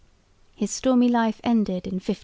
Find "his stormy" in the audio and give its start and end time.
0.55-1.09